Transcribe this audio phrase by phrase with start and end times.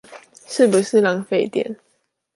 [0.47, 1.75] 是不是浪費電